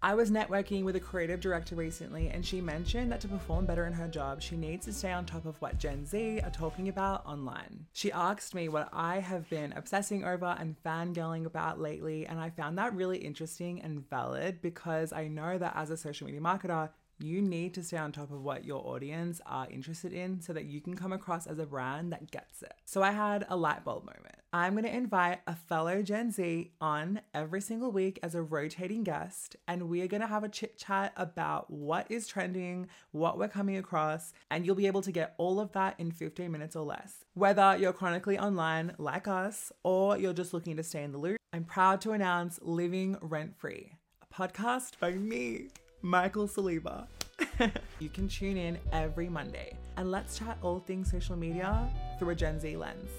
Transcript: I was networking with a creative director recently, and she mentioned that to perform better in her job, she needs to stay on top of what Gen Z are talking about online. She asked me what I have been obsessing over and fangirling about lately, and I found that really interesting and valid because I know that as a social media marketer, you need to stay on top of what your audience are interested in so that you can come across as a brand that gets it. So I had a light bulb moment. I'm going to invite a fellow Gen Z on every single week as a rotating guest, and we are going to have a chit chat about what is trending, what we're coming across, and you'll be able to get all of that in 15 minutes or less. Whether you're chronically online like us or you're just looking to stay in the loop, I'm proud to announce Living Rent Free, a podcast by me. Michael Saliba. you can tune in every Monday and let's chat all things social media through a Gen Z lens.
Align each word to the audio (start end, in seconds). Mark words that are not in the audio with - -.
I 0.00 0.14
was 0.14 0.30
networking 0.30 0.84
with 0.84 0.94
a 0.94 1.00
creative 1.00 1.40
director 1.40 1.74
recently, 1.74 2.28
and 2.28 2.46
she 2.46 2.60
mentioned 2.60 3.10
that 3.10 3.20
to 3.22 3.28
perform 3.28 3.66
better 3.66 3.84
in 3.84 3.92
her 3.92 4.06
job, 4.06 4.40
she 4.40 4.56
needs 4.56 4.84
to 4.86 4.92
stay 4.92 5.10
on 5.10 5.26
top 5.26 5.44
of 5.44 5.60
what 5.60 5.76
Gen 5.76 6.06
Z 6.06 6.40
are 6.44 6.50
talking 6.50 6.88
about 6.88 7.26
online. 7.26 7.84
She 7.94 8.12
asked 8.12 8.54
me 8.54 8.68
what 8.68 8.88
I 8.92 9.18
have 9.18 9.50
been 9.50 9.72
obsessing 9.72 10.24
over 10.24 10.56
and 10.56 10.76
fangirling 10.84 11.46
about 11.46 11.80
lately, 11.80 12.26
and 12.26 12.38
I 12.38 12.50
found 12.50 12.78
that 12.78 12.94
really 12.94 13.18
interesting 13.18 13.82
and 13.82 14.08
valid 14.08 14.62
because 14.62 15.12
I 15.12 15.26
know 15.26 15.58
that 15.58 15.74
as 15.74 15.90
a 15.90 15.96
social 15.96 16.26
media 16.26 16.40
marketer, 16.40 16.90
you 17.18 17.42
need 17.42 17.74
to 17.74 17.82
stay 17.82 17.96
on 17.96 18.12
top 18.12 18.30
of 18.30 18.44
what 18.44 18.64
your 18.64 18.86
audience 18.86 19.40
are 19.46 19.66
interested 19.68 20.12
in 20.12 20.40
so 20.40 20.52
that 20.52 20.66
you 20.66 20.80
can 20.80 20.94
come 20.94 21.12
across 21.12 21.48
as 21.48 21.58
a 21.58 21.66
brand 21.66 22.12
that 22.12 22.30
gets 22.30 22.62
it. 22.62 22.74
So 22.84 23.02
I 23.02 23.10
had 23.10 23.46
a 23.48 23.56
light 23.56 23.84
bulb 23.84 24.04
moment. 24.04 24.37
I'm 24.50 24.72
going 24.72 24.84
to 24.84 24.96
invite 24.96 25.40
a 25.46 25.54
fellow 25.54 26.00
Gen 26.00 26.30
Z 26.30 26.72
on 26.80 27.20
every 27.34 27.60
single 27.60 27.92
week 27.92 28.18
as 28.22 28.34
a 28.34 28.40
rotating 28.40 29.04
guest, 29.04 29.56
and 29.66 29.90
we 29.90 30.00
are 30.00 30.06
going 30.06 30.22
to 30.22 30.26
have 30.26 30.42
a 30.42 30.48
chit 30.48 30.78
chat 30.78 31.12
about 31.18 31.70
what 31.70 32.10
is 32.10 32.26
trending, 32.26 32.88
what 33.10 33.38
we're 33.38 33.48
coming 33.48 33.76
across, 33.76 34.32
and 34.50 34.64
you'll 34.64 34.74
be 34.74 34.86
able 34.86 35.02
to 35.02 35.12
get 35.12 35.34
all 35.36 35.60
of 35.60 35.72
that 35.72 35.96
in 35.98 36.10
15 36.10 36.50
minutes 36.50 36.76
or 36.76 36.86
less. 36.86 37.26
Whether 37.34 37.76
you're 37.76 37.92
chronically 37.92 38.38
online 38.38 38.94
like 38.96 39.28
us 39.28 39.70
or 39.82 40.16
you're 40.16 40.32
just 40.32 40.54
looking 40.54 40.78
to 40.78 40.82
stay 40.82 41.02
in 41.02 41.12
the 41.12 41.18
loop, 41.18 41.36
I'm 41.52 41.64
proud 41.64 42.00
to 42.02 42.12
announce 42.12 42.58
Living 42.62 43.18
Rent 43.20 43.54
Free, 43.54 43.92
a 44.22 44.34
podcast 44.34 44.98
by 44.98 45.12
me. 45.12 45.68
Michael 46.00 46.48
Saliba. 46.48 47.06
you 47.98 48.08
can 48.08 48.28
tune 48.28 48.56
in 48.56 48.78
every 48.92 49.28
Monday 49.28 49.76
and 49.98 50.10
let's 50.10 50.38
chat 50.38 50.56
all 50.62 50.80
things 50.80 51.10
social 51.10 51.36
media 51.36 51.86
through 52.18 52.30
a 52.30 52.34
Gen 52.34 52.58
Z 52.58 52.76
lens. 52.78 53.10